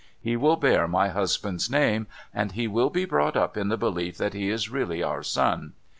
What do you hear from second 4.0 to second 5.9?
that he is really our son.